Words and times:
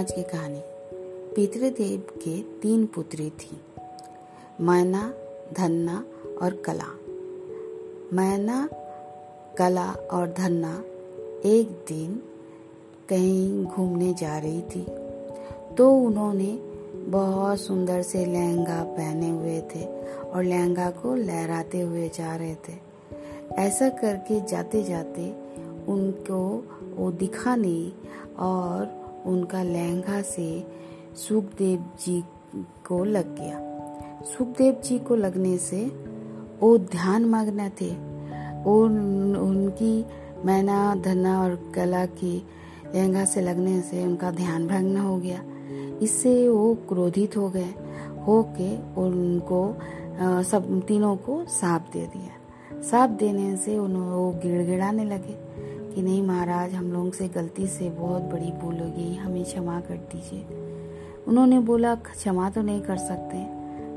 आज 0.00 0.12
की 0.12 0.22
कहानी। 0.22 0.60
पितृदेव 1.34 2.00
के 2.18 2.42
तीन 2.42 2.86
पुत्री 2.86 3.30
थी, 3.30 3.60
मैना, 4.60 5.12
धन्ना 5.52 6.04
और 6.42 6.54
कला। 6.54 6.86
मैना, 8.12 8.68
कला 9.58 9.90
और 9.90 10.26
धन्ना 10.28 10.72
एक 11.48 11.84
दिन 11.88 12.14
कहीं 13.08 13.64
घूमने 13.64 14.14
जा 14.14 14.38
रही 14.38 14.62
थी 14.62 14.86
तो 15.74 15.90
उन्होंने 15.90 16.58
बहुत 17.10 17.60
सुंदर 17.60 18.02
से 18.02 18.24
लहंगा 18.24 18.82
पहने 18.84 19.30
हुए 19.30 19.60
थे 19.74 19.84
और 20.22 20.44
लहंगा 20.44 20.90
को 20.90 21.14
लहराते 21.14 21.80
हुए 21.80 22.08
जा 22.08 22.36
रहे 22.36 22.54
थे। 22.54 22.78
ऐसा 23.58 23.88
करके 23.88 24.40
जाते 24.40 24.82
जाते 24.82 25.30
उनको 25.88 26.64
वो 26.96 27.10
दिखा 27.10 27.56
नहीं 27.56 27.92
और 28.38 28.99
उनका 29.26 29.62
लहंगा 29.62 30.22
से 30.22 30.66
सुखदेव 31.16 31.84
जी 32.04 32.24
को 32.56 33.04
लग 33.04 33.36
गया। 33.36 33.58
सुखदेव 34.24 34.80
जी 34.84 34.98
को 34.98 35.16
लगने 35.16 35.58
से 35.58 35.84
वो 36.60 36.78
ध्यान 36.78 37.24
मग्न 37.24 37.68
थे। 37.80 37.90
उन, 38.70 39.36
उनकी 39.36 40.04
मैना 40.44 40.94
धना 40.94 41.42
और 41.42 41.72
कला 41.74 42.06
की 42.06 42.46
लहंगा 42.94 43.24
से 43.24 43.40
लगने 43.40 43.80
से 43.80 44.04
उनका 44.04 44.30
ध्यान 44.30 44.66
भंग 44.66 44.96
हो 44.96 45.16
गया। 45.16 45.42
इससे 46.02 46.48
वो 46.48 46.74
क्रोधित 46.88 47.36
हो 47.36 47.50
गए 47.50 47.74
हो 48.26 48.42
के 48.60 49.00
उनको 49.00 49.74
सब 50.42 50.82
तीनों 50.88 51.16
को 51.16 51.44
साप 51.44 51.90
दे 51.92 52.06
दिया। 52.06 52.82
साप 52.82 53.10
देने 53.10 53.56
से 53.56 53.78
उन्होंने 53.78 54.16
वो 54.16 54.30
गिड़गिड़ाने 54.30 55.04
लगे। 55.04 55.34
कि 55.90 56.02
नहीं 56.02 56.22
महाराज, 56.22 56.74
हम 56.74 56.92
लोगों 56.92 57.10
से 57.10 57.28
गलती 57.28 57.66
से 57.66 57.88
बहुत 57.90 58.22
बड़ी 58.22 58.50
भूल 58.52 58.74
हो 58.74 58.90
गई, 58.90 59.14
हमें 59.14 59.44
क्षमा 59.44 59.80
कर 59.80 59.96
दीजिए। 60.12 60.44
उन्होंने 61.28 61.58
बोला, 61.60 61.94
क्षमा 61.94 62.50
तो 62.50 62.62
नहीं 62.62 62.80
कर 62.80 62.96
सकते 62.98 63.36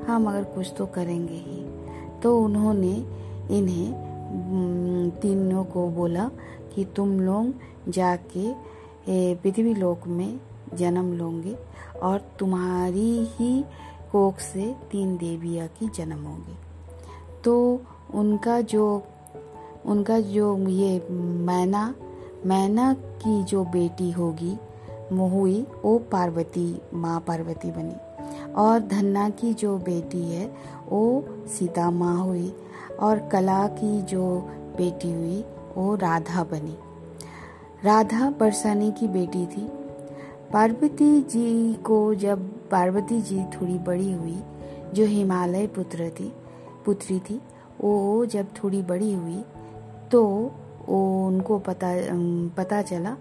हाँ 0.07 0.19
मगर 0.19 0.43
कुछ 0.55 0.73
तो 0.77 0.85
करेंगे 0.85 1.33
ही। 1.35 1.61
तो 2.21 2.39
उन्होंने 2.39 2.93
इन्हें 3.57 5.19
तीनों 5.21 5.63
को 5.65 5.87
बोला 5.89 6.29
कि 6.75 6.85
तुम 6.95 7.19
लोग 7.19 7.91
जाके 7.91 8.51
पृथ्वी 9.35 9.73
लोक 9.75 10.07
में 10.07 10.39
जन्म 10.73 11.11
लोगे 11.13 11.55
और 11.99 12.21
तुम्हारी 12.39 13.11
ही 13.31 13.63
कोख 14.11 14.39
से 14.39 14.73
तीन 14.91 15.15
देवियाँ 15.17 15.67
की 15.79 15.87
जन्म 15.95 16.23
होगी। 16.25 16.57
तो 17.43 17.81
उनका 18.13 18.59
जो 18.63 18.85
उनका 19.85 20.19
जो 20.19 20.57
ये 20.57 21.07
मैना 21.09 21.95
मैना 22.45 22.93
की 22.93 23.43
जो 23.43 23.63
बेटी 23.63 24.11
होगी 24.11 24.57
हुई 25.13 25.67
वो 25.85 25.97
पार्वती, 25.99 26.81
माँ 26.93 27.19
पार्वती 27.19 27.71
बनी। 27.71 27.95
और 28.53 28.79
धन्ना 28.79 29.29
की 29.29 29.53
जो 29.53 29.77
बेटी 29.77 30.31
है, 30.31 30.55
वो 30.89 31.23
सीता 31.47 31.91
माँ 31.91 32.25
हुई। 32.25 32.55
और 32.99 33.19
कला 33.19 33.67
की 33.67 34.01
जो 34.01 34.49
बेटी 34.77 35.13
हुई, 35.13 35.45
वो 35.77 35.95
राधा 35.95 36.43
बनी। 36.43 36.77
राधा 37.83 38.29
बरसाने 38.29 38.91
की 38.91 39.07
बेटी 39.07 39.45
थी। 39.45 39.69
पार्वती 40.53 41.21
जी 41.21 41.73
को 41.73 42.15
जब, 42.15 42.69
पार्वती 42.69 43.21
जी 43.21 43.43
थोड़ी 43.43 43.77
बड़ी 43.77 44.11
हुई, 44.11 44.39
जो 44.93 45.05
हिमालय 45.05 45.67
पुत्र 45.67 46.11
थी, 46.19 46.33
पुत्री 46.85 47.19
थी, 47.19 47.41
वो 47.81 48.25
जब 48.25 48.47
थोड़ी 48.63 48.81
बड़ी 48.81 49.13
हुई 49.13 49.43
तो 50.13 50.23
उनको 50.89 51.57
पता 51.59 51.87
पता 52.57 52.81
चला 52.81 53.15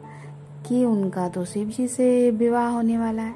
कि 0.67 0.85
उनका 0.85 1.29
तो 1.29 1.45
शिव 1.45 1.69
जी 1.69 1.87
से 1.89 2.31
विवाह 2.31 2.69
होने 2.69 2.99
वाला 2.99 3.23
है। 3.23 3.35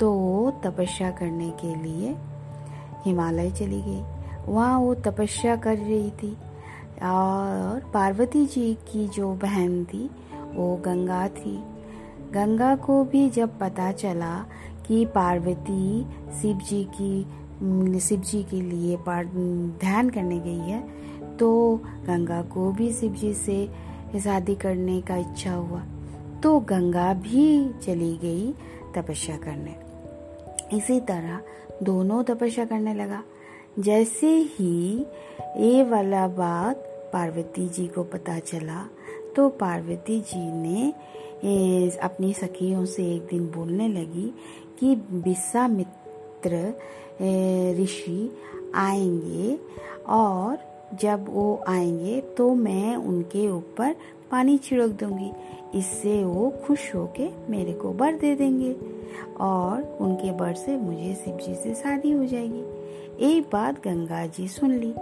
तो 0.00 0.12
वो 0.12 0.50
तपस्या 0.64 1.10
करने 1.10 1.50
के 1.50 1.74
लिए 1.74 2.14
हिमालय 3.04 3.50
चली 3.50 3.80
गई। 3.82 4.02
वहाँ 4.52 4.78
वो 4.78 4.94
तपस्या 4.94 5.56
कर 5.56 5.76
रही 5.78 6.10
थी 6.10 6.32
और 7.02 7.90
पार्वती 7.94 8.44
जी 8.46 8.72
की 8.88 9.06
जो 9.08 9.32
बहन 9.34 9.84
थी, 9.84 10.10
वो 10.54 10.76
गंगा 10.76 11.26
थी। 11.28 11.56
गंगा 12.32 12.74
को 12.76 13.04
भी 13.04 13.28
जब 13.30 13.58
पता 13.58 13.92
चला 13.92 14.34
कि 14.86 15.04
पार्वती 15.06 16.04
शिव 16.40 16.58
जी 16.58 16.84
की 17.00 18.00
शिव 18.00 18.20
जी 18.20 18.42
के 18.42 18.60
लिए 18.60 18.96
ध्यान 19.06 20.10
करने 20.10 20.38
गई 20.40 20.58
है 20.58 20.80
तो 21.38 21.80
गंगा 22.06 22.42
को 22.42 22.70
भी 22.72 22.92
शिव 22.92 23.12
जी 23.12 23.34
से 23.34 23.68
शादी 24.20 24.54
करने 24.54 25.00
का 25.00 25.16
इच्छा 25.16 25.54
हुआ। 25.54 25.82
तो 26.42 26.60
गंगा 26.60 27.12
भी 27.14 27.68
चली 27.82 28.16
गई 28.16 28.52
तपस्या 28.96 29.36
करने। 29.36 29.74
इसी 30.76 31.00
तरह 31.00 31.40
दोनों 31.82 32.24
तपस्या 32.24 32.64
करने 32.64 32.94
लगा। 32.94 33.22
जैसे 33.78 34.36
ही 34.36 35.06
ये 35.56 35.82
वाला 35.84 36.26
बात 36.28 36.76
पार्वती 37.12 37.68
जी 37.68 37.86
को 37.86 38.02
पता 38.04 38.38
चला 38.38 38.86
तो 39.36 39.48
पार्वती 39.48 40.20
जी 40.20 40.52
ने 40.52 40.90
अपनी 41.98 42.32
सखियों 42.32 42.84
से 42.86 43.04
एक 43.14 43.22
दिन 43.22 43.46
बोलने 43.46 43.88
लगी 43.88 44.34
कि 44.80 44.94
विश्वामित्र 45.10 46.74
ऋषि 47.82 48.30
आएँगे 48.74 49.58
और 50.08 50.71
जब 51.00 51.24
वो 51.28 51.64
आएँगे 51.68 52.20
तो 52.36 52.54
मैं 52.54 52.96
उनके 52.96 53.48
ऊपर 53.50 53.94
पानी 54.30 54.58
छिड़क 54.58 54.90
दूँगी। 55.00 55.30
इससे 55.78 56.22
वो 56.24 56.50
खुश 56.64 56.94
होके 56.94 57.28
मेरे 57.50 57.72
को 57.72 57.92
बर 57.92 58.12
दे 58.12 58.34
देंगे 58.36 58.74
और 59.40 59.82
उनके 60.00 60.32
बर 60.32 60.54
से 60.54 60.76
मुझे 60.76 61.14
शिव 61.14 61.36
जी 61.36 61.54
से 61.54 61.74
शादी 61.74 62.12
हो 62.12 62.24
जाएगी। 62.24 62.64
एक 63.26 63.48
बात 63.52 63.82
गंगा 63.84 64.26
जी 64.26 64.48
सुन 64.48 64.70
ली 64.70 64.92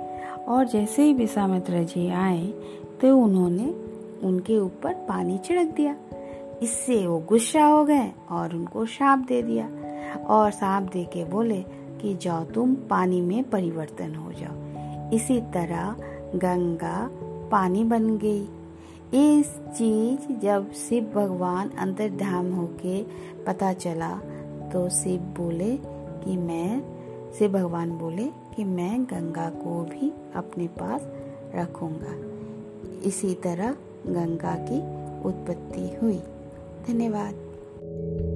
और 0.48 0.68
जैसे 0.68 1.02
ही 1.02 1.14
विश्वामित्र 1.14 1.82
जी 1.84 2.08
आए 2.08 2.46
तो 3.00 3.16
उन्होंने 3.18 3.74
उनके 4.26 4.58
ऊपर 4.58 4.94
पानी 5.08 5.38
छिड़क 5.38 5.66
दिया। 5.66 5.96
इससे 6.62 7.06
वो 7.06 7.18
गुस्सा 7.18 7.64
हो 7.64 7.84
गए 7.84 8.10
और 8.30 8.54
उनको 8.54 8.86
साप 8.86 9.18
दे 9.18 9.42
दिया 9.42 9.68
और 10.26 10.50
साप 10.50 10.82
दे 10.82 11.04
के 11.04 11.24
बोले 11.24 11.62
कि 12.00 12.14
जाओ 12.14 12.44
तुम 12.44 12.74
पानी 12.90 13.20
में 13.20 13.42
परिवर्तन 13.50 14.14
हो 14.14 14.32
जाओ। 14.32 14.69
इसी 15.12 15.40
तरह 15.40 15.96
गंगा, 16.34 17.10
पानी 17.50 17.84
बन 17.84 18.16
गई। 18.16 18.48
इस 19.14 19.56
चीज़ 19.76 20.32
जब 20.32 20.72
शिव 20.72 21.12
भगवान 21.14 21.68
अंतर्धाम 21.68 22.52
होके 22.52 23.02
पता 23.44 23.72
चला 23.72 24.10
तो 24.72 24.88
शिव 24.88 25.20
बोले 25.20 25.76
कि 26.24 26.36
मैं, 26.36 26.82
शिव 27.38 27.52
भगवान 27.52 27.90
बोले 27.90 28.24
कि 28.56 28.64
मैं 28.64 29.04
गंगा 29.04 29.50
को 29.50 29.82
भी 29.84 30.12
अपने 30.34 30.66
पास 30.66 31.08
रखूँगा। 31.54 32.14
इसी 33.08 33.34
तरह 33.34 33.76
गंगा 34.06 34.54
की 34.60 34.80
उत्पत्ति 35.28 35.96
हुई। 36.02 36.22
धन्यवाद। 36.88 38.29